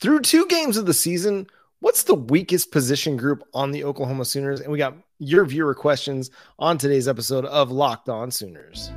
[0.00, 1.48] Through two games of the season,
[1.80, 4.60] what's the weakest position group on the Oklahoma Sooners?
[4.60, 8.92] And we got your viewer questions on today's episode of Locked On Sooners.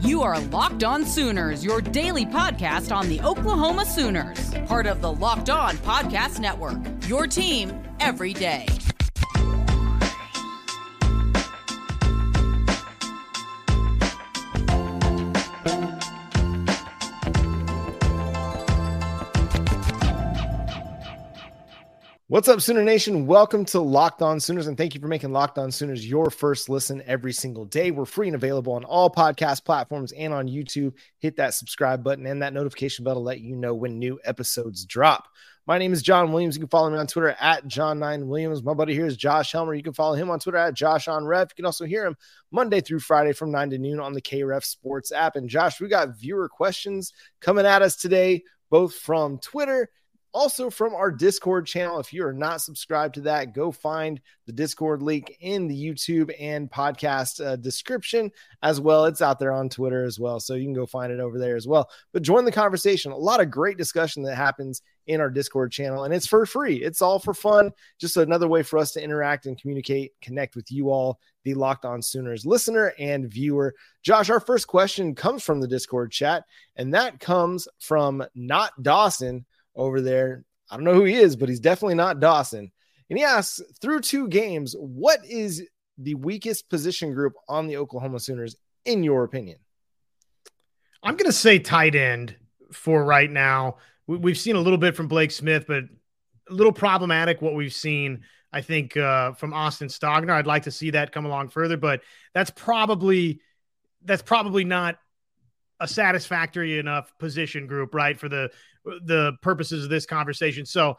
[0.00, 5.12] You are Locked On Sooners, your daily podcast on the Oklahoma Sooners, part of the
[5.12, 6.78] Locked On Podcast Network.
[7.06, 8.66] Your team every day.
[22.32, 23.26] What's up, Sooner Nation?
[23.26, 26.70] Welcome to Locked On Sooners, and thank you for making Locked On Sooners your first
[26.70, 27.90] listen every single day.
[27.90, 30.94] We're free and available on all podcast platforms and on YouTube.
[31.18, 34.86] Hit that subscribe button and that notification bell to let you know when new episodes
[34.86, 35.28] drop.
[35.66, 36.56] My name is John Williams.
[36.56, 38.64] You can follow me on Twitter at John9Williams.
[38.64, 39.74] My buddy here is Josh Helmer.
[39.74, 41.50] You can follow him on Twitter at Josh on Ref.
[41.50, 42.16] You can also hear him
[42.50, 45.36] Monday through Friday from 9 to noon on the KREF Sports app.
[45.36, 49.90] And Josh, we got viewer questions coming at us today, both from Twitter
[50.34, 51.98] also from our Discord channel.
[51.98, 56.34] If you are not subscribed to that, go find the Discord link in the YouTube
[56.40, 58.30] and podcast uh, description
[58.62, 59.04] as well.
[59.04, 60.40] It's out there on Twitter as well.
[60.40, 61.88] So you can go find it over there as well.
[62.12, 63.12] But join the conversation.
[63.12, 66.76] A lot of great discussion that happens in our Discord channel, and it's for free.
[66.76, 67.72] It's all for fun.
[67.98, 71.84] Just another way for us to interact and communicate, connect with you all, the Locked
[71.84, 73.74] On Sooners listener and viewer.
[74.02, 76.44] Josh, our first question comes from the Discord chat,
[76.76, 79.44] and that comes from Not Dawson
[79.74, 80.44] over there.
[80.70, 82.70] I don't know who he is, but he's definitely not Dawson.
[83.10, 85.62] And he asks, through two games, what is
[85.98, 89.58] the weakest position group on the Oklahoma Sooners, in your opinion?
[91.02, 92.36] I'm going to say tight end
[92.72, 93.76] for right now.
[94.06, 95.84] We've seen a little bit from Blake Smith, but
[96.50, 98.22] a little problematic what we've seen.
[98.52, 100.32] I think uh, from Austin Stogner.
[100.32, 102.02] I'd like to see that come along further, but
[102.34, 103.40] that's probably
[104.04, 104.98] that's probably not
[105.82, 108.50] a satisfactory enough position group, right, for the
[108.84, 110.64] the purposes of this conversation.
[110.64, 110.96] So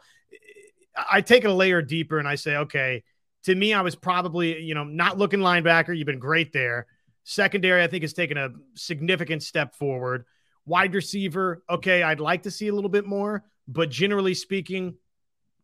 [1.10, 3.02] I take it a layer deeper and I say, okay,
[3.44, 5.96] to me, I was probably, you know, not looking linebacker.
[5.96, 6.86] You've been great there.
[7.24, 10.24] Secondary, I think, has taken a significant step forward.
[10.66, 14.96] Wide receiver, okay, I'd like to see a little bit more, but generally speaking,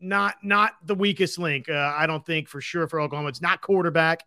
[0.00, 1.68] not not the weakest link.
[1.68, 3.28] Uh, I don't think for sure for Oklahoma.
[3.28, 4.26] It's not quarterback.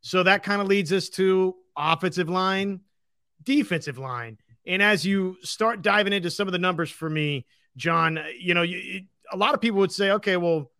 [0.00, 2.80] So that kind of leads us to offensive line,
[3.42, 4.38] defensive line.
[4.66, 7.46] And as you start diving into some of the numbers for me,
[7.76, 9.02] John, you know, you,
[9.32, 10.70] a lot of people would say, okay, well,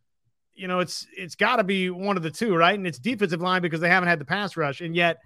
[0.54, 2.74] you know, it's it's got to be one of the two, right?
[2.74, 4.80] And it's defensive line because they haven't had the pass rush.
[4.80, 5.18] And yet,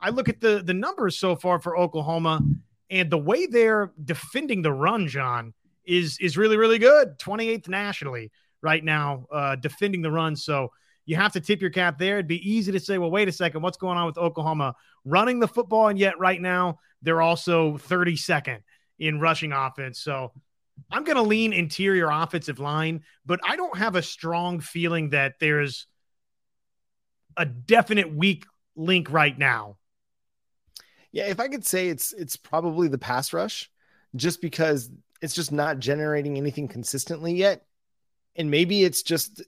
[0.00, 2.40] I look at the the numbers so far for Oklahoma,
[2.90, 7.18] and the way they're defending the run, John, is is really really good.
[7.18, 10.34] 28th nationally right now, uh, defending the run.
[10.34, 10.72] So
[11.10, 12.18] you have to tip your cap there.
[12.18, 15.40] It'd be easy to say, well, wait a second, what's going on with Oklahoma running
[15.40, 15.88] the football?
[15.88, 18.60] And yet, right now, they're also 32nd
[19.00, 19.98] in rushing offense.
[19.98, 20.30] So
[20.88, 25.40] I'm going to lean interior offensive line, but I don't have a strong feeling that
[25.40, 25.88] there's
[27.36, 28.46] a definite weak
[28.76, 29.78] link right now.
[31.10, 33.68] Yeah, if I could say it's it's probably the pass rush
[34.14, 34.88] just because
[35.20, 37.66] it's just not generating anything consistently yet.
[38.36, 39.42] And maybe it's just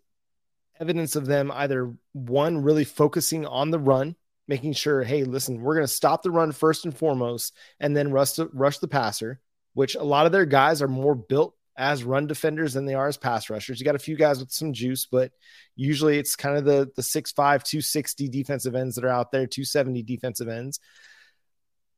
[0.83, 4.17] evidence of them either one really focusing on the run
[4.49, 8.13] making sure, hey, listen, we're going to stop the run first and foremost, and then
[8.13, 9.41] rush the, rush the passer,
[9.75, 13.09] which a lot of their guys are more built as run defenders than they are
[13.09, 13.81] as pass rushers.
[13.81, 15.33] You got a few guys with some juice, but
[15.75, 20.03] usually it's kind of the the 6'5, 260 defensive ends that are out there, 270
[20.03, 20.81] defensive ends.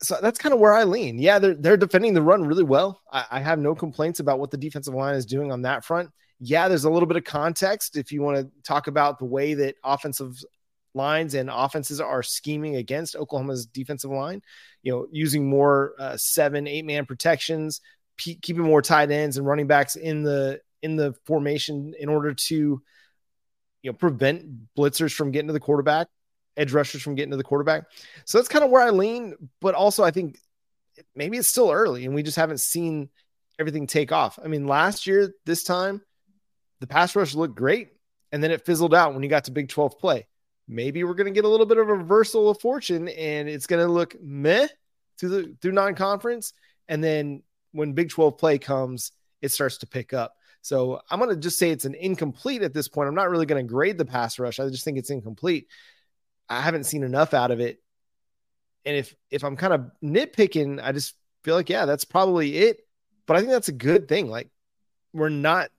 [0.00, 1.18] So that's kind of where I lean.
[1.18, 3.00] Yeah, they're they're defending the run really well.
[3.10, 6.10] I, I have no complaints about what the defensive line is doing on that front.
[6.46, 9.54] Yeah, there's a little bit of context if you want to talk about the way
[9.54, 10.38] that offensive
[10.94, 14.42] lines and offenses are scheming against Oklahoma's defensive line,
[14.82, 17.80] you know, using more uh, seven, eight man protections,
[18.18, 22.82] keeping more tight ends and running backs in the in the formation in order to
[23.82, 24.44] you know prevent
[24.76, 26.08] blitzers from getting to the quarterback,
[26.58, 27.84] edge rushers from getting to the quarterback.
[28.26, 30.38] So that's kind of where I lean, but also I think
[31.16, 33.08] maybe it's still early and we just haven't seen
[33.58, 34.38] everything take off.
[34.44, 36.02] I mean, last year this time
[36.84, 37.92] the pass rush looked great
[38.30, 40.26] and then it fizzled out when you got to Big 12 play.
[40.68, 43.66] Maybe we're going to get a little bit of a reversal of fortune and it's
[43.66, 44.68] going to look meh
[45.18, 46.52] through the through non-conference
[46.88, 47.42] and then
[47.72, 50.34] when big 12 play comes it starts to pick up.
[50.60, 53.08] So i'm going to just say it's an incomplete at this point.
[53.08, 54.60] I'm not really going to grade the pass rush.
[54.60, 55.68] I just think it's incomplete.
[56.50, 57.82] I haven't seen enough out of it.
[58.84, 61.14] And if if i'm kind of nitpicking i just
[61.44, 62.80] feel like yeah that's probably it.
[63.26, 64.28] But i think that's a good thing.
[64.28, 64.50] Like
[65.14, 65.70] we're not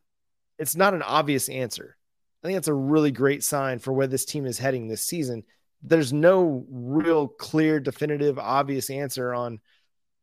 [0.58, 1.98] it's not an obvious answer
[2.46, 5.46] I think that's a really great sign for where this team is heading this season.
[5.82, 9.62] There's no real clear, definitive, obvious answer on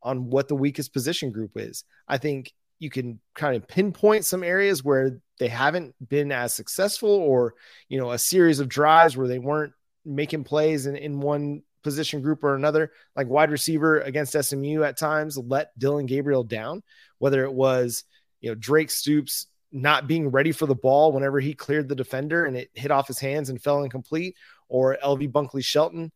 [0.01, 1.83] on what the weakest position group is.
[2.07, 7.09] I think you can kind of pinpoint some areas where they haven't been as successful
[7.09, 7.55] or,
[7.89, 9.73] you know, a series of drives where they weren't
[10.05, 14.97] making plays in, in one position group or another, like wide receiver against SMU at
[14.97, 16.83] times let Dillon Gabriel down,
[17.17, 18.05] whether it was,
[18.39, 22.45] you know, Drake Stoops not being ready for the ball whenever he cleared the defender
[22.45, 24.35] and it hit off his hands and fell incomplete,
[24.69, 26.11] or LV Bunkley Shelton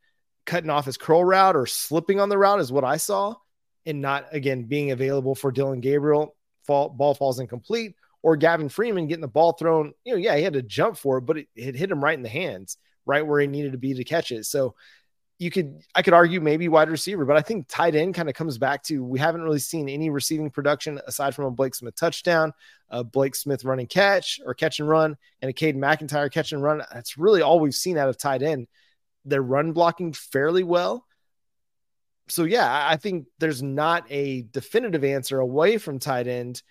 [0.46, 3.36] cutting off his curl route or slipping on the route is what I saw,
[3.86, 6.36] and not again being available for Dillon Gabriel.
[6.66, 9.94] Fall, ball falls incomplete, or Gavin Freeman getting the ball thrown.
[10.04, 12.18] You know, yeah, he had to jump for it, but it, it hit him right
[12.18, 14.46] in the hands, right where he needed to be to catch it.
[14.46, 14.76] So
[15.40, 18.36] you could I could argue maybe wide receiver, but I think tight end kind of
[18.36, 21.96] comes back to we haven't really seen any receiving production aside from a Blake Smith
[21.96, 22.54] touchdown,
[22.90, 26.64] a Blake Smith running catch or catch and run, and a Cade McIntyre catch and
[26.64, 26.82] run.
[26.92, 28.68] That's really all we've seen out of tight end.
[29.26, 31.06] They're run blocking fairly well.
[32.30, 36.64] So yeah, I think there's not a definitive answer away from tight end,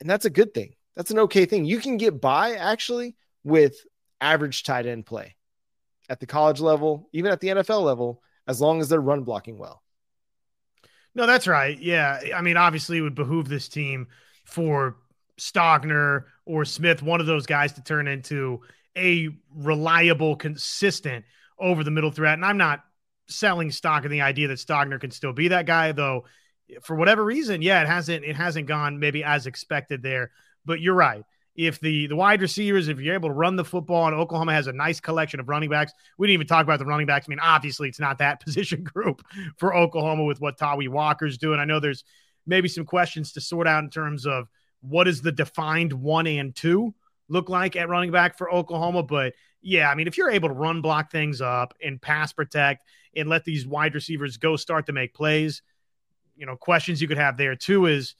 [0.00, 0.74] and that's a good thing.
[0.96, 1.64] That's an okay thing.
[1.64, 3.14] You can get by actually
[3.44, 3.76] with
[4.20, 5.36] average tight end play
[6.08, 9.58] at the college level, even at the NFL level, as long as they're run blocking
[9.58, 9.82] well.
[11.14, 11.78] No, that's right.
[11.78, 12.20] Yeah.
[12.34, 14.08] I mean, obviously, it would behoove this team
[14.44, 14.96] for
[15.38, 18.60] Stogner or Smith, one of those guys, to turn into
[18.96, 21.24] a reliable, consistent
[21.58, 22.34] over the middle threat.
[22.34, 22.84] And I'm not
[23.28, 26.24] selling stock in the idea that Stogner can still be that guy, though.
[26.82, 30.30] For whatever reason, yeah, it hasn't it hasn't gone maybe as expected there.
[30.64, 31.24] But you're right
[31.56, 34.66] if the the wide receivers, if you're able to run the football, and Oklahoma has
[34.66, 35.92] a nice collection of running backs.
[36.18, 37.26] We didn't even talk about the running backs.
[37.28, 39.22] I mean, obviously, it's not that position group
[39.56, 41.60] for Oklahoma with what Tawee Walker's doing.
[41.60, 42.04] I know there's
[42.46, 44.48] maybe some questions to sort out in terms of
[44.80, 46.94] what is the defined one and two
[47.28, 49.02] look like at running back for Oklahoma.
[49.02, 52.84] But yeah, I mean, if you're able to run block things up and pass protect
[53.16, 55.62] and let these wide receivers go start to make plays,
[56.36, 58.14] you know, questions you could have there too is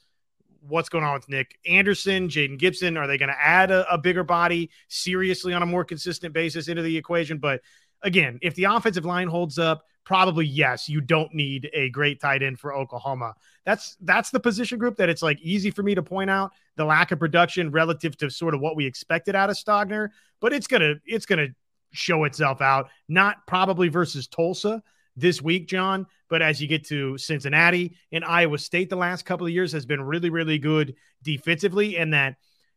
[0.67, 2.97] what's going on with Nic Anderson, Jayden Gibson?
[2.97, 6.67] Are they going to add a, a, bigger body seriously on a more consistent basis
[6.67, 7.37] into the equation?
[7.37, 7.61] But
[8.01, 12.43] again, if the offensive line holds up, probably yes, you don't need a great tight
[12.43, 13.33] end for Oklahoma.
[13.65, 16.85] That's that's the position group that it's like easy for me to point out the
[16.85, 20.09] lack of production relative to sort of what we expected out of Stogner,
[20.39, 21.47] but it's gonna it's gonna
[21.91, 22.89] show itself out.
[23.09, 24.83] Not probably versus Tulsa
[25.15, 26.05] this week, John.
[26.29, 29.85] But as you get to Cincinnati and Iowa State, the last couple of years has
[29.85, 32.35] been really, really good defensively, and that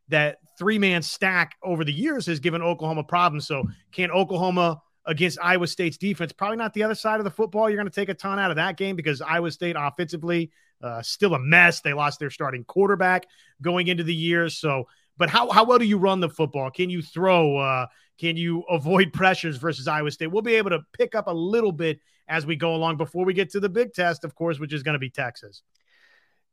[0.09, 3.47] that three man stack over the years has given Oklahoma problems.
[3.47, 6.33] So can Oklahoma against Iowa State's defense?
[6.33, 7.69] Probably not the other side of the football.
[7.69, 10.51] You're going to take a ton out of that game because Iowa State offensively
[10.83, 11.81] uh, still a mess.
[11.81, 13.27] They lost their starting quarterback
[13.61, 14.49] going into the year.
[14.49, 14.85] So,
[15.17, 16.71] but how how well do you run the football?
[16.71, 17.57] Can you throw?
[17.57, 17.87] Uh,
[18.19, 20.29] can you avoid pressures versus Iowa State?
[20.29, 23.35] We'll be able to pick up a little bit as we go along before we
[23.35, 25.63] get to the big test, of course, which is going to be Texas.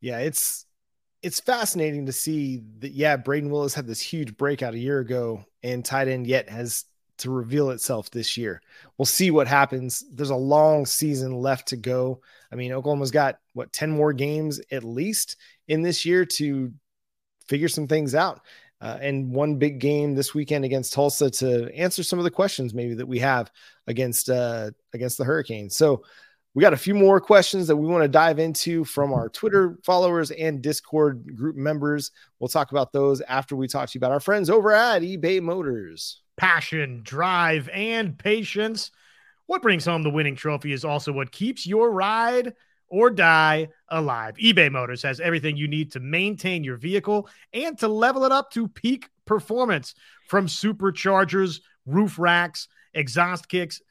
[0.02, 0.66] Yeah, it's
[1.22, 2.92] it's fascinating to see that.
[2.92, 6.86] Yeah, Brayden Willis had this huge breakout a year ago, and tight end yet has
[7.18, 8.62] to reveal itself this year.
[8.98, 10.04] We'll see what happens.
[10.12, 12.22] There's a long season left to go.
[12.52, 15.38] I mean, Oklahoma's got what 10 more games at least
[15.68, 16.74] in this year to
[17.48, 18.42] figure some things out
[18.86, 22.76] uh, and one big game this weekend against Tulsa to answer some of the questions
[22.76, 23.52] maybe that we have
[23.88, 25.76] against uh, against the Hurricanes.
[25.76, 26.04] So
[26.54, 29.80] we got a few more questions that we want to dive into from our Twitter
[29.84, 32.12] followers and Discord group members.
[32.38, 35.42] We'll talk about those after we talk to you about our friends over at eBay
[35.42, 36.22] Motors.
[36.38, 38.92] Passion, drive, and patience.
[39.48, 42.54] What brings home the winning trophy is also what keeps your ride
[42.96, 44.36] or die alive.
[44.36, 48.50] eBay Motors has everything you need to maintain your vehicle and to level it up
[48.52, 49.96] to peak performance
[50.30, 53.82] from superchargers, roof racks, exhaust kicks,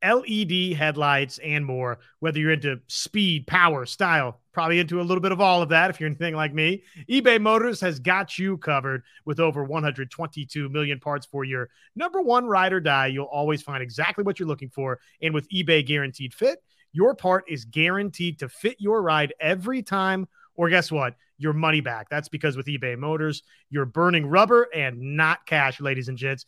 [0.00, 1.98] LED headlights, and more.
[2.20, 5.90] Whether you're into speed, power, style, probably into a little bit of all of that
[5.90, 11.00] if you're anything like me, eBay Motors has got you covered with over 122 million
[11.00, 13.08] parts for your number one ride or die.
[13.08, 15.00] You'll always find exactly what you're looking for.
[15.20, 16.62] And with eBay Guaranteed Fit,
[16.92, 20.28] your part is guaranteed to fit your ride every time.
[20.54, 21.16] Or guess what?
[21.38, 22.08] Your money back.
[22.10, 26.44] That's because with eBay Motors, you're burning rubber and not cash, ladies and gents.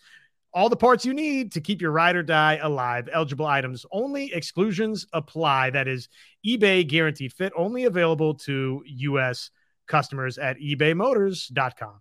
[0.53, 3.09] All the parts you need to keep your ride or die alive.
[3.13, 4.33] Eligible items only.
[4.33, 5.71] Exclusions apply.
[5.71, 6.09] That is
[6.47, 9.51] eBay guaranteed fit, only available to U.S.
[9.89, 12.01] customers at ebaymotors.com.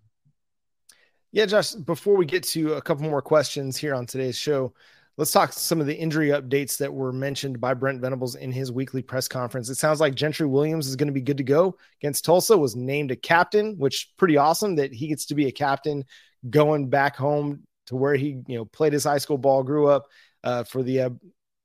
[1.32, 4.76] Yeah, Josh, before we get to a couple more questions here on today's show,
[5.16, 8.72] Let's talk some of the injury updates that were mentioned by Brent Venables in his
[8.72, 9.70] weekly press conference.
[9.70, 12.58] It sounds like Gentry Williams is going to be good to go against Tulsa.
[12.58, 16.04] Was named a captain, which pretty awesome that he gets to be a captain
[16.50, 20.08] going back home to where he you know played his high school ball, grew up
[20.44, 21.10] uh, for the uh,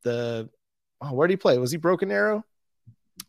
[0.04, 0.50] the
[1.00, 1.56] oh, where did he play?
[1.56, 2.44] Was he Broken Arrow?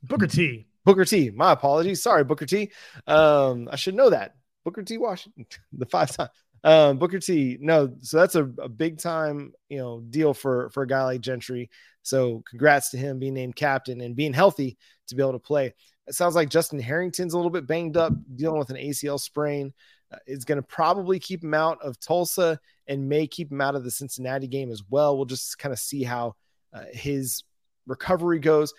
[0.03, 0.67] Booker T.
[0.85, 1.29] Booker T.
[1.29, 2.01] My apologies.
[2.01, 2.71] Sorry, Booker T.
[3.07, 4.35] Um, I should know that.
[4.65, 4.97] Booker T.
[4.97, 6.29] Washington, the five time.
[6.63, 7.57] Um, Booker T.
[7.59, 11.21] No, so that's a, a big time, you know, deal for for a guy like
[11.21, 11.69] Gentry.
[12.01, 15.73] So congrats to him being named captain and being healthy to be able to play.
[16.07, 19.73] It sounds like Justin Harrington's a little bit banged up, dealing with an ACL sprain.
[20.11, 23.75] Uh, is going to probably keep him out of Tulsa and may keep him out
[23.75, 25.15] of the Cincinnati game as well.
[25.15, 26.33] We'll just kind of see how
[26.73, 27.43] uh, his
[27.85, 28.73] recovery goes.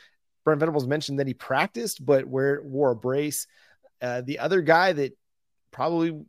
[0.44, 3.46] Brent Venables mentioned that he practiced, but where wore a brace.
[4.02, 5.16] Uh, the other guy that
[5.70, 6.20] probably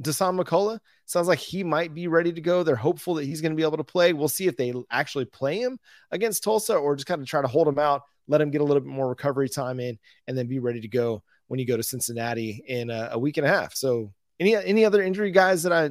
[0.00, 2.62] Dasan McCullough sounds like he might be ready to go.
[2.62, 4.12] They're hopeful that he's going to be able to play.
[4.12, 5.78] We'll see if they actually play him
[6.10, 8.64] against Tulsa or just kind of try to hold him out, let him get a
[8.64, 11.76] little bit more recovery time in, and then be ready to go when you go
[11.76, 13.74] to Cincinnati in a, a week and a half.
[13.74, 15.90] So any any other injury guys that I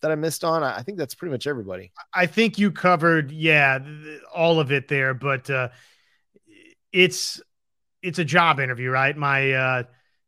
[0.00, 0.62] that I missed on?
[0.62, 1.92] I think that's pretty much everybody.
[2.14, 3.80] I think you covered, yeah,
[4.34, 5.14] all of it there.
[5.14, 5.68] But uh,
[6.92, 7.40] it's
[8.02, 9.16] it's a job interview, right?
[9.16, 9.82] My uh,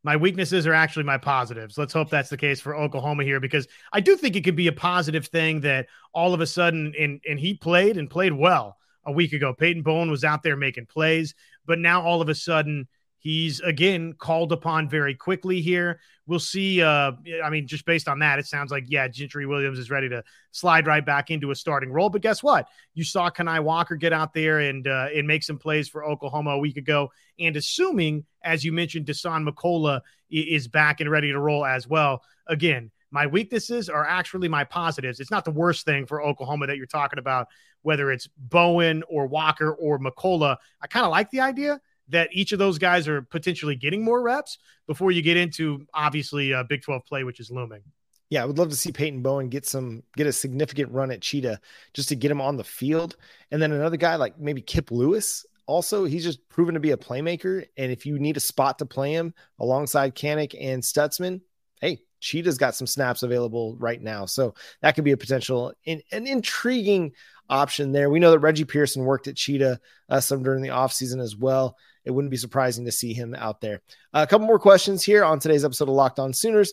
[0.05, 1.79] my weaknesses are actually my positives.
[1.79, 4.67] Let's hope that's the case for Oklahoma here because I do think it could be
[4.67, 8.77] a positive thing that all of a sudden and and he played and played well
[9.05, 9.55] a week ago.
[9.55, 11.35] Peyton Bowen was out there making plays,
[11.67, 12.89] but now all of a sudden
[13.23, 16.00] He's again called upon very quickly here.
[16.26, 16.83] We'll see.
[16.83, 17.12] Uh,
[17.45, 20.25] I mean, just based on that, it sounds like yeah, Gentry Williams is ready to
[20.50, 22.11] slide right back into a starting role.
[22.11, 22.67] But guess what?
[22.95, 26.50] You saw Kani Walker get out there and uh, and make some plays for Oklahoma
[26.50, 27.12] a week ago.
[27.38, 32.25] And assuming, as you mentioned, Dasan McCullough is back and ready to roll as well.
[32.49, 35.21] Again, my weaknesses are actually my positives.
[35.21, 37.47] It's not the worst thing for Oklahoma that you're talking about,
[37.83, 40.57] whether it's Bowen or Walker or McCullough.
[40.81, 44.23] I kind of like the idea that each of those guys are potentially getting more
[44.23, 47.83] reps before you get into obviously a Big 12 play, which is looming.
[48.31, 51.21] Yeah, I would love to see Peyton Bowen get some get a significant run at
[51.21, 51.61] Cheetah
[51.93, 53.17] just to get him on the field.
[53.51, 55.45] And then another guy like maybe Kip Lewis.
[55.67, 57.67] Also, he's just proven to be a playmaker.
[57.77, 61.43] And if you need a spot to play him alongside Kanak and Stutzman,
[61.83, 64.25] hey, Cheetah's got some snaps available right now.
[64.25, 67.13] So that could be a potential in, an intriguing
[67.51, 68.09] option there.
[68.09, 69.79] We know that Reggie Pearson worked at Cheetah
[70.09, 73.61] uh, some during the offseason as well it wouldn't be surprising to see him out
[73.61, 73.81] there.
[74.13, 76.73] Uh, a couple more questions here on today's episode of Locked On Sooners.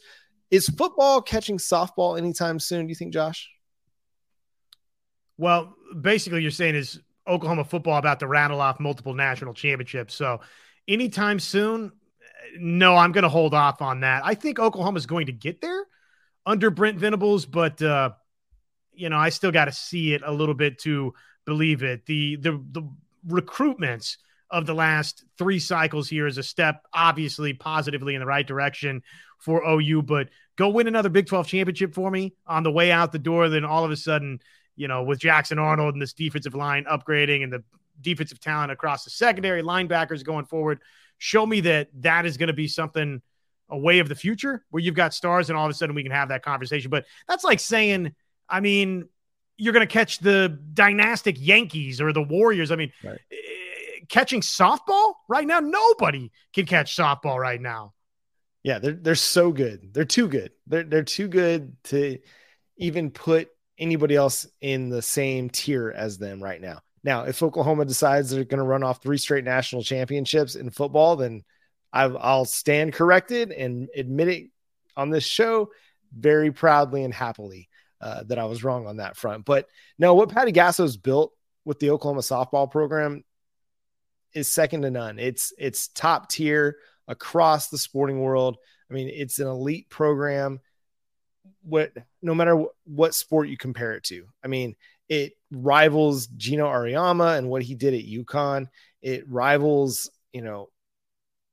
[0.51, 2.87] Is football catching softball anytime soon?
[2.87, 3.49] Do you think, Josh?
[5.37, 10.15] Well, basically, you're saying is Oklahoma football about to rattle off multiple national championships.
[10.15, 10.41] So,
[10.87, 11.91] anytime soon,
[12.57, 14.23] no, I'm going to hold off on that.
[14.25, 15.85] I think Oklahoma is going to get there
[16.45, 18.11] under Brent Venables, but uh,
[18.91, 21.13] you know, I still got to see it a little bit to
[21.45, 22.05] believe it.
[22.05, 22.89] The the the
[23.27, 24.17] recruitments
[24.51, 29.03] of the last three cycles here is a step, obviously, positively in the right direction
[29.37, 30.03] for OU.
[30.03, 33.49] But go win another Big 12 championship for me on the way out the door.
[33.49, 34.39] Then all of a sudden,
[34.75, 37.63] you know, with Jackson Arnold and this defensive line upgrading and the
[38.01, 40.79] defensive talent across the secondary linebackers going forward,
[41.17, 43.21] show me that that is going to be something
[43.71, 46.01] a way of the future where you've got stars and all of a sudden we
[46.01, 46.89] can have that conversation.
[46.89, 48.15] But that's like saying,
[48.47, 49.07] I mean,
[49.57, 52.71] you're going to catch the dynastic Yankees or the Warriors.
[52.71, 53.19] I mean, right
[54.09, 55.59] catching softball right now.
[55.59, 57.93] Nobody can catch softball right now.
[58.63, 59.93] Yeah, they're they're so good.
[59.93, 60.51] They're too good.
[60.67, 62.19] They're they're too good to
[62.77, 66.81] even put anybody else in the same tier as them right now.
[67.03, 71.15] Now, if Oklahoma decides they're going to run off three straight national championships in football,
[71.15, 71.43] then
[71.91, 74.43] i will stand corrected and admit it
[74.95, 75.69] on this show
[76.15, 77.67] very proudly and happily
[78.01, 79.45] uh, that I was wrong on that front.
[79.45, 81.33] But no, what Patty Gasso's built
[81.65, 83.23] with the Oklahoma softball program
[84.33, 85.19] is second to none.
[85.19, 88.57] It's it's top tier across the sporting world.
[88.89, 90.59] I mean, it's an elite program.
[91.63, 94.75] What no matter what sport you compare it to, I mean,
[95.09, 98.67] it rivals Geno Auriemma and what he did at UConn.
[99.01, 100.69] It rivals, you know,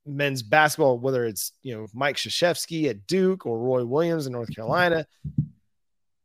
[0.06, 4.54] men's basketball, whether it's you know Mike Krzyzewski at Duke or Roy Williams in North
[4.54, 5.06] Carolina.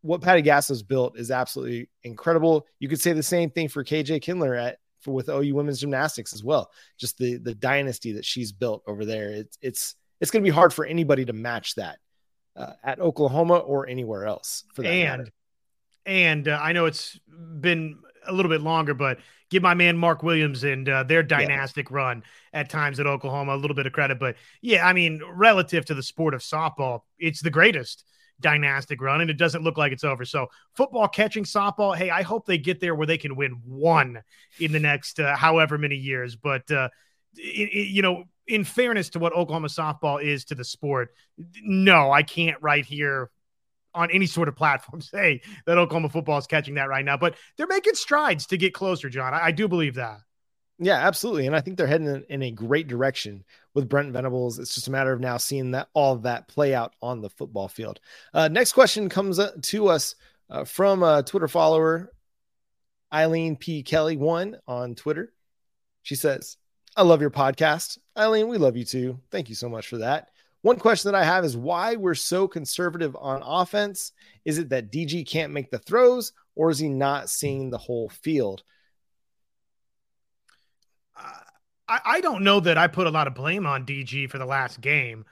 [0.02, 2.66] What Patty Gasso's built is absolutely incredible.
[2.80, 6.34] You could say the same thing for KJ Kindler at for with OU women's gymnastics
[6.34, 6.72] as well.
[6.98, 9.32] Just the the dynasty that she's built over there.
[9.32, 11.98] It's it's it's going to be hard for anybody to match that
[12.56, 14.90] uh, at Oklahoma or anywhere else for that.
[14.90, 15.32] And matter.
[16.06, 17.20] and uh, I know it's
[17.60, 21.90] been a little bit longer, but give my man Mark Williams and uh, their dynastic
[21.90, 21.98] yeah.
[21.98, 24.20] run at times at Oklahoma a little bit of credit.
[24.20, 28.06] But yeah, I mean, relative to the sport of softball, it's the greatest
[28.42, 30.26] dynastic run, and it doesn't look like it's over.
[30.26, 31.96] So, football, catching, softball.
[31.96, 34.22] Hey, I hope they get there where they can win one
[34.60, 36.36] in the next uh, however many years.
[36.36, 36.90] But uh,
[37.36, 41.14] it, it, you know, in fairness to what Oklahoma softball is to the sport,
[41.64, 43.30] no, I can't right here
[43.94, 47.18] on any sort of platform say that Oklahoma football is catching that right now.
[47.18, 49.34] But they're making strides to get closer, John.
[49.34, 50.20] I, I do believe that.
[50.84, 51.46] Yeah, absolutely.
[51.46, 53.44] And I think they're heading in, a great direction
[53.76, 54.58] with Brent Venables.
[54.58, 57.68] It's just a matter of now seeing that all that play out on the football
[57.68, 58.00] field.
[58.34, 60.16] Uh, next question comes uh, to us
[60.50, 62.12] uh, from a Twitter follower,
[63.14, 63.84] Eileen P.
[63.84, 65.32] Kelly one on Twitter.
[66.02, 66.58] She says,
[66.98, 68.00] I love your podcast.
[68.18, 69.20] Eileen, we love you too.
[69.30, 70.30] Thank you so much for that.
[70.64, 74.14] One question that I have is why we're so conservative on offense.
[74.46, 78.10] Is it that DG can't make the throws or is he not seeing the whole
[78.10, 78.64] field?
[81.88, 84.46] I, I don't know that I put a lot of blame on DG for the
[84.46, 85.26] last game.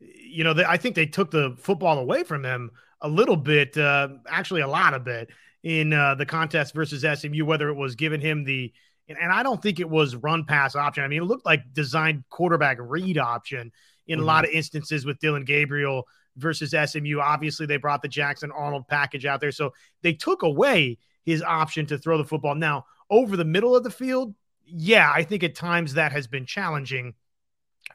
[0.00, 4.08] You know, I think they took the football away from him a little bit, uh,
[4.28, 5.30] actually a lot of bit
[5.62, 8.72] in uh, the contest versus SMU, whether it was giving him the
[9.08, 11.04] and I don't think it was run pass option.
[11.04, 13.70] I mean, it looked like designed quarterback read option
[14.06, 14.22] in mm-hmm.
[14.22, 17.20] a lot of instances with Dillon Gabriel versus SMU.
[17.20, 19.52] Obviously, they brought the Jackson Arnold package out there.
[19.52, 19.72] So
[20.02, 22.54] they took away his option to throw the football.
[22.54, 24.34] Now, over the middle of the field,
[24.66, 27.14] yeah, I think at times that has been challenging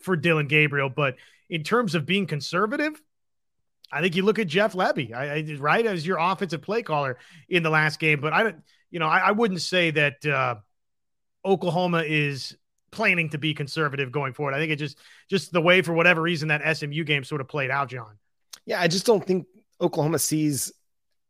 [0.01, 0.89] for Dillon Gabriel.
[0.89, 1.15] But
[1.49, 2.99] in terms of being conservative,
[3.91, 7.17] I think you look at Jeff Lebby, I, I, right, as your offensive play caller
[7.49, 8.21] in the last game.
[8.21, 10.55] But I don't, you know, I, I wouldn't say that uh,
[11.45, 12.55] Oklahoma is
[12.91, 14.53] planning to be conservative going forward.
[14.53, 14.97] I think it just
[15.29, 18.17] just the way for whatever reason that SMU game sort of played out, John.
[18.65, 19.47] Yeah, I just don't think
[19.81, 20.71] Oklahoma sees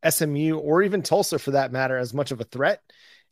[0.08, 2.82] SMU or even Tulsa for that matter as much of a threat.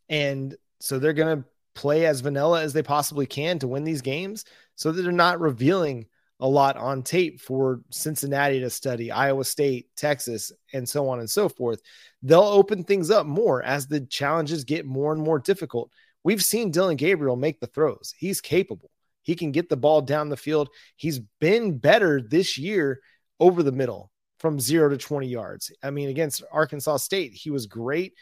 [0.08, 4.02] And so they're going to play as vanilla as they possibly can to win these
[4.02, 4.44] games
[4.76, 6.06] so that they're not revealing
[6.40, 11.28] a lot on tape for Cincinnati to study, Iowa State, Texas, and so on and
[11.28, 11.80] so forth.
[12.22, 15.90] They'll open things up more as the challenges get more and more difficult.
[16.24, 18.14] We've seen Dillon Gabriel make the throws.
[18.16, 18.90] He's capable.
[19.22, 20.70] He can get the ball down the field.
[20.96, 23.00] He's been better this year
[23.38, 25.70] over the middle from zero to 20 yards.
[25.82, 28.14] I mean, against Arkansas State, he was great.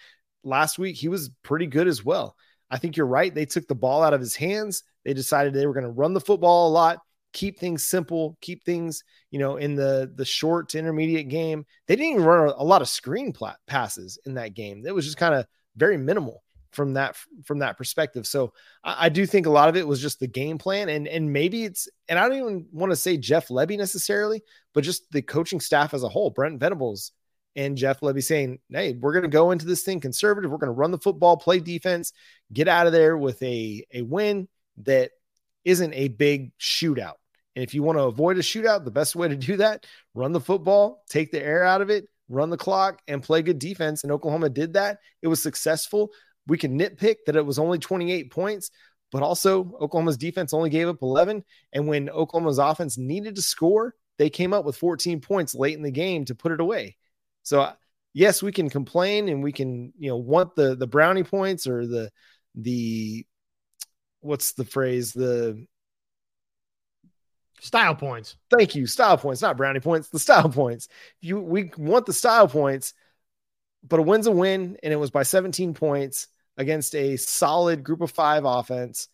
[0.42, 2.34] Last week, he was pretty good as well.
[2.70, 3.34] I think you're right.
[3.34, 4.82] They took the ball out of his hands.
[5.04, 6.98] They decided they were going to run the football a lot,
[7.32, 11.64] keep things simple, keep things, you know, in the the short to intermediate game.
[11.86, 13.32] They didn't even run a lot of screen
[13.66, 14.84] passes in that game.
[14.86, 18.26] It was just kind of very minimal from that from that perspective.
[18.26, 18.52] So
[18.84, 21.32] I, I, do think a lot of it was just the game plan, and and
[21.32, 24.42] maybe it's and I don't even want to say Jeff Lebby necessarily,
[24.74, 27.12] but just the coaching staff as a whole, Brent Venables
[27.58, 30.50] and Jeff Lebby saying, "Hey, we're going to go into this thing conservative.
[30.50, 32.12] We're going to run the football, play defense,
[32.52, 35.10] get out of there with a a win that
[35.64, 37.16] isn't a big shootout."
[37.54, 40.32] And if you want to avoid a shootout, the best way to do that, run
[40.32, 44.04] the football, take the air out of it, run the clock, and play good defense.
[44.04, 45.00] And Oklahoma did that.
[45.20, 46.12] It was successful
[46.48, 48.70] we can nitpick that it was only 28 points,
[49.12, 51.44] but also Oklahoma's defense only gave up 11.
[51.72, 55.82] And when Oklahoma's offense needed to score, they came up with 14 points late in
[55.82, 56.96] the game to put it away.
[57.48, 57.72] So uh,
[58.12, 61.86] yes, we can complain and we can, you know, want the the brownie points or
[61.86, 62.10] the
[62.54, 63.24] the
[64.20, 65.66] what's the phrase the
[67.60, 68.36] style points.
[68.50, 70.88] Thank you, style points, not brownie points, the style points.
[71.22, 72.92] You we want the style points,
[73.82, 78.02] but a win's a win, and it was by 17 points against a solid group
[78.02, 79.08] of five offense.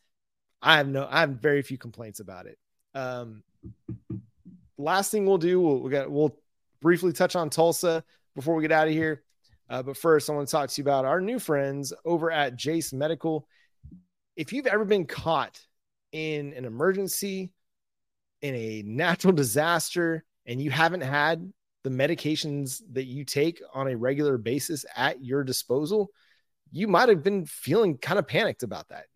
[0.61, 2.59] I have no, I have very few complaints about it.
[2.95, 3.45] Um,
[4.77, 6.37] last thing we'll do, we'll, we got, we'll
[6.81, 8.03] briefly touch on Tulsa
[8.35, 9.23] before we get out of here.
[9.69, 12.57] Uh, but first, I want to talk to you about our new friends over at
[12.57, 13.47] Jase Medical.
[14.37, 15.59] If you've ever been caught
[16.13, 17.53] in an emergency,
[18.43, 21.51] in a natural disaster, and you haven't had
[21.83, 26.11] the medications that you take on a regular basis at your disposal,
[26.73, 29.07] you might have been feeling kind of panicked about that.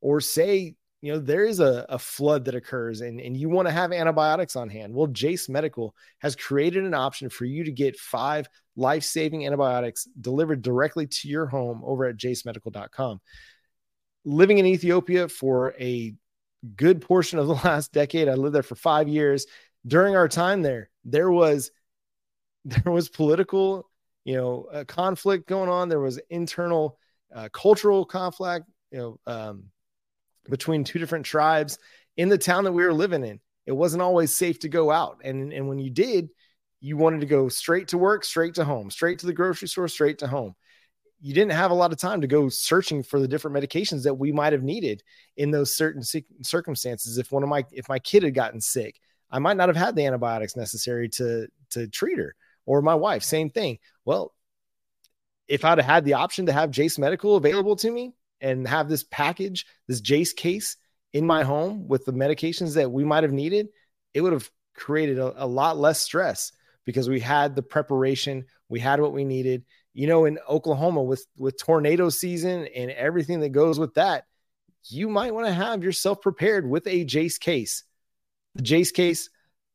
[0.00, 3.68] Or say, you know, there is a, a flood that occurs and, and you want
[3.68, 4.94] to have antibiotics on hand.
[4.94, 10.08] Well, Jase Medical has created an option for you to get five life saving antibiotics
[10.18, 13.20] delivered directly to your home over at jasemedical.com.
[14.24, 16.14] Living in Ethiopia for a
[16.74, 19.44] good portion of the last decade, I lived there for five years.
[19.86, 21.70] During our time there, there was
[22.64, 23.90] there was political,
[24.24, 25.90] you know, uh, conflict going on.
[25.90, 26.96] There was internal
[27.34, 29.64] uh, cultural conflict, you know, um,
[30.48, 31.78] between two different tribes
[32.16, 33.40] in the town that we were living in.
[33.66, 36.28] It wasn't always safe to go out, and and when you did,
[36.80, 39.88] you wanted to go straight to work, straight to home, straight to the grocery store,
[39.88, 40.54] straight to home.
[41.22, 44.14] You didn't have a lot of time to go searching for the different medications that
[44.14, 45.02] we might have needed
[45.38, 46.02] in those certain
[46.42, 47.16] circumstances.
[47.16, 49.96] If one of my if my kid had gotten sick, I might not have had
[49.96, 52.34] the antibiotics necessary to to treat her,
[52.66, 53.78] or my wife, same thing.
[54.04, 54.34] Well,
[55.48, 58.88] if I'd have had the option to have Jase Medical available to me and have
[58.88, 60.76] this package, this Jase case
[61.12, 63.68] in my home with the medications that we might have needed,
[64.12, 66.52] it would have created a, a, lot less stress
[66.84, 69.64] because we had the preparation, we had what we needed.
[69.94, 74.24] You know, in Oklahoma with with tornado season and everything that goes with that,
[74.88, 77.84] you might want to have yourself prepared with a Jase case.
[78.56, 79.30] The Jase case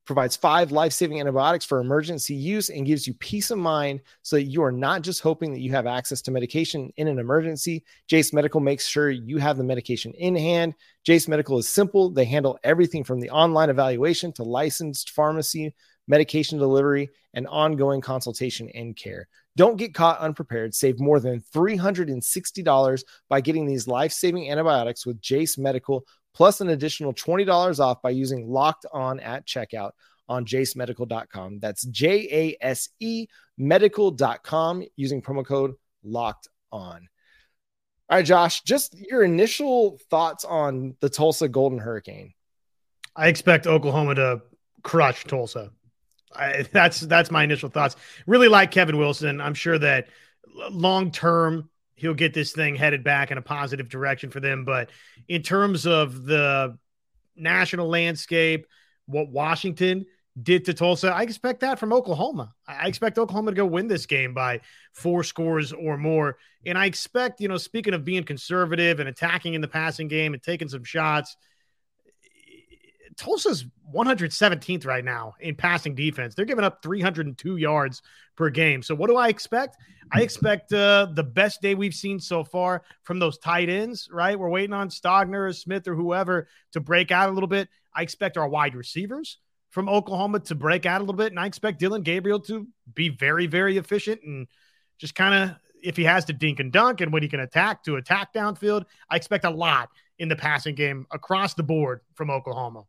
[0.10, 4.38] provides five life saving antibiotics for emergency use and gives you peace of mind so
[4.38, 7.84] that you are not just hoping that you have access to medication in an emergency.
[8.08, 10.74] Jase Medical makes sure you have the medication in hand.
[11.04, 15.76] Jase Medical is simple, they handle everything from the online evaluation to licensed pharmacy,
[16.08, 19.28] medication delivery, and ongoing consultation and care.
[19.58, 20.74] Don't get caught unprepared.
[20.74, 26.04] Save more than $360 by getting these life saving antibiotics with Jase Medical
[26.40, 29.92] plus an additional $20 off by using locked on at checkout
[30.30, 31.60] on jasemedical.com.
[31.60, 37.10] That's J A S E medical.com using promo code locked on.
[38.10, 42.34] All right, Josh, just your initial thoughts on the Tulsa Golden Hurricane.
[43.18, 44.42] I expect Oklahoma to
[44.82, 45.72] crush Tulsa.
[46.34, 47.98] I, that's that's my initial thoughts.
[48.28, 49.42] Really like Kevin Wilson.
[49.42, 50.08] I'm sure that
[50.72, 51.70] long term
[52.00, 54.66] he'll get this thing headed back in a positive direction for them.
[54.66, 54.90] But
[55.28, 56.78] in terms of the
[57.36, 58.66] national landscape,
[59.06, 60.06] what Washington
[60.42, 62.54] did to Tulsa, I expect that from Oklahoma.
[62.68, 64.62] I expect Oklahoma to go win this game by
[64.94, 66.38] four scores or more.
[66.66, 70.34] And I expect, you know, speaking of being conservative and attacking in the passing game
[70.34, 71.36] and taking some shots,
[73.20, 76.36] Tulsa's 117th right now in passing defense.
[76.36, 78.02] They're giving up 302 yards
[78.38, 78.82] per game.
[78.82, 79.76] So what do I expect?
[80.12, 84.40] I expect uh, the best day we've seen so far from those tight ends, right?
[84.40, 87.68] We're waiting on Stogner or Smith or whoever to break out a little bit.
[87.94, 89.38] I expect our wide receivers
[89.70, 91.34] from Oklahoma to break out a little bit.
[91.34, 94.48] And I expect Dillon Gabriel to be very, very efficient and
[94.98, 97.84] just kind of, if he has to dink and dunk and when he can attack
[97.84, 102.30] to attack downfield, I expect a lot in the passing game across the board from
[102.30, 102.86] Oklahoma.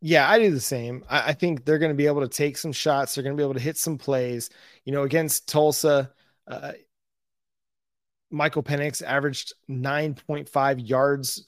[0.00, 1.04] Yeah, I do the same.
[1.08, 3.14] I, I think they're going to be able to take some shots.
[3.14, 4.50] They're going to be able to hit some plays.
[4.84, 6.12] You know, against Tulsa,
[6.46, 6.72] uh,
[8.30, 11.46] Michael Penix averaged 9.5 yards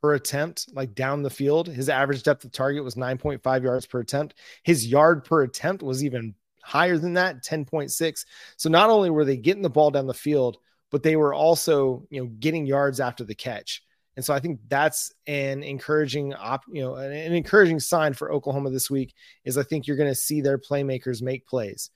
[0.00, 1.68] per attempt, like down the field.
[1.68, 4.34] His average depth of target was 9.5 yards per attempt.
[4.62, 8.24] His yard per attempt was even higher than that, 10.6.
[8.56, 10.58] So not only were they getting the ball down the field,
[10.90, 13.82] but they were also, you know, getting yards after the catch.
[14.16, 18.32] And so I think that's an encouraging op, you know, an, an encouraging sign for
[18.32, 21.90] Oklahoma this week is I think you're going to see their playmakers make plays.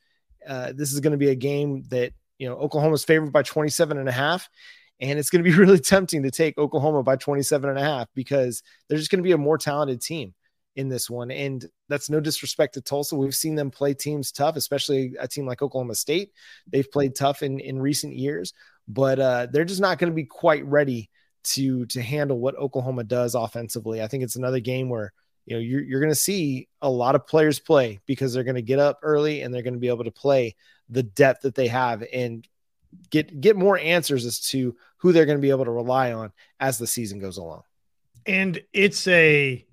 [0.47, 3.99] Uh, this is going to be a game that, you know, Oklahoma's favored by 27
[3.99, 4.49] and a half.
[5.01, 8.09] And it's going to be really tempting to take Oklahoma by 27 and a half
[8.15, 10.35] because they're just going to be a more talented team
[10.77, 11.31] in this one.
[11.31, 13.17] And that's no disrespect to Tulsa.
[13.17, 16.33] We've seen them play teams tough, especially a team like Oklahoma State.
[16.67, 18.53] They've played tough in, in recent years,
[18.89, 21.11] but uh, they're just not going to be quite ready
[21.45, 24.03] to to handle what Oklahoma does offensively.
[24.03, 25.13] I think it's another game where
[25.47, 28.55] you know you're, you're going to see a lot of players play because they're going
[28.55, 30.57] to get up early and they're going to be able to play
[30.89, 32.47] the depth that they have and
[33.11, 36.33] get get more answers as to who they're going to be able to rely on
[36.61, 37.63] as the season goes along.
[38.27, 39.65] And it's a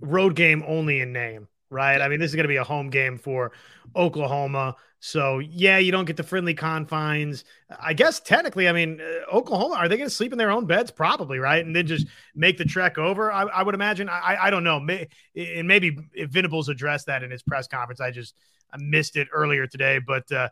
[0.00, 2.00] road game only in name, right?
[2.00, 3.52] I mean, this is going to be a home game for
[3.94, 4.76] Oklahoma.
[5.00, 7.44] So yeah, you don't get the friendly confines.
[7.80, 10.66] I guess technically, I mean, uh, Oklahoma are they going to sleep in their own
[10.66, 10.90] beds?
[10.90, 11.64] Probably, right?
[11.64, 13.30] And then just make the trek over.
[13.30, 14.08] I, I would imagine.
[14.08, 14.80] I, I don't know.
[14.80, 18.34] May, and maybe if Venables addressed that in his press conference, I just
[18.72, 19.98] I missed it earlier today.
[19.98, 20.48] But uh,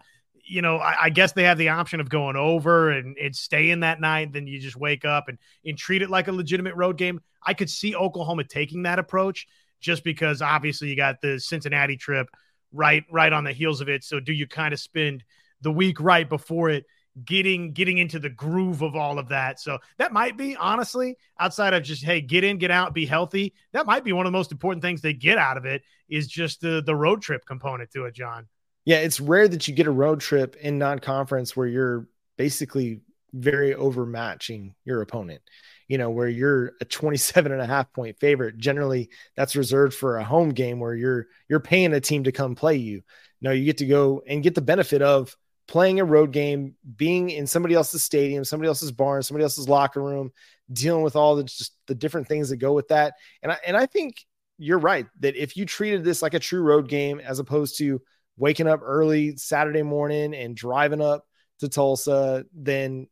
[0.46, 3.81] you know, I, I, guess they have the option of going over and, and staying
[3.81, 4.33] that night.
[4.33, 7.20] Then you just wake up and, and treat it like a legitimate road game.
[7.42, 9.46] I could see Oklahoma taking that approach
[9.85, 12.27] just because obviously you got the Cincinnati trip
[12.73, 14.03] right right on the heels of it.
[14.03, 15.23] So do you kind of spend
[15.61, 16.87] the week right before it
[17.23, 19.61] getting getting into the groove of all of that.
[19.61, 23.53] So that might be honestly outside of just hey, get in, get out, be healthy.
[23.73, 26.27] That might be one of the most important things they get out of it is
[26.27, 28.49] just the the road trip component to it, John.
[28.87, 33.01] Yeah, it's rare that you get a road trip in non-conference where you're basically
[33.33, 35.42] very overmatching your opponent
[35.88, 38.57] you know, where you're a 27 and a half point favorite.
[38.57, 42.55] Generally, that's reserved for a home game where you're you're paying a team to come
[42.55, 43.03] play you.
[43.40, 47.31] No, you get to go and get the benefit of playing a road game, being
[47.31, 50.31] in somebody else's stadium, somebody else's barn, somebody else's locker room,
[50.73, 53.14] dealing with all the just the different things that go with that.
[53.42, 54.16] And I and I think
[54.59, 58.01] you're right that if you treated this like a true road game as opposed to
[58.37, 61.25] waking up early Saturday morning and driving up
[61.61, 63.09] to Tulsa, then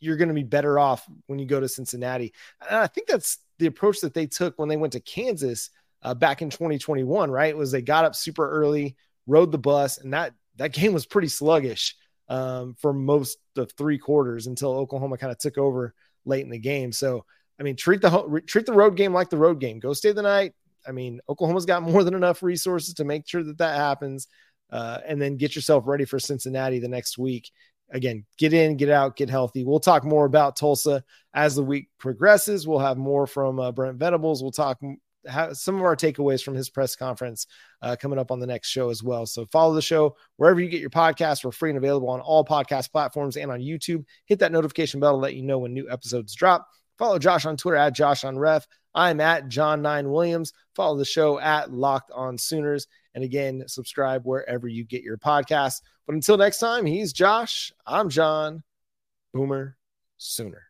[0.00, 2.32] you're going to be better off when you go to Cincinnati.
[2.68, 5.70] And I think that's the approach that they took when they went to Kansas
[6.02, 7.30] uh, back in 2021.
[7.30, 8.96] Right, was they got up super early,
[9.26, 11.94] rode the bus, and that that game was pretty sluggish
[12.28, 15.94] um, for most of three quarters until Oklahoma kind of took over
[16.24, 16.92] late in the game.
[16.92, 17.24] So
[17.58, 19.78] I mean, treat the treat the road game like the road game.
[19.78, 20.52] Go stay the night.
[20.86, 24.28] I mean, Oklahoma's got more than enough resources to make sure that that happens,
[24.70, 27.50] uh, and then get yourself ready for Cincinnati the next week
[27.90, 29.64] again, get in, get out, get healthy.
[29.64, 32.66] We'll talk more about Tulsa as the week progresses.
[32.66, 34.42] We'll have more from uh, Brent Venables.
[34.42, 34.80] We'll talk
[35.52, 37.46] some of our takeaways from his press conference
[37.82, 39.26] uh, coming up on the next show as well.
[39.26, 41.44] So follow the show wherever you get your podcasts.
[41.44, 44.04] We're free and available on all podcast platforms and on YouTube.
[44.26, 46.66] Hit that notification bell to let you know when new episodes drop.
[46.98, 48.66] Follow Josh on Twitter at Josh on Ref.
[48.96, 50.54] I'm at John Nine Williams.
[50.74, 52.88] Follow the show at Locked On Sooners.
[53.14, 55.82] And again, subscribe wherever you get your podcasts.
[56.06, 57.72] But until next time, he's Josh.
[57.86, 58.62] I'm John.
[59.34, 59.76] Boomer
[60.16, 60.65] Sooner.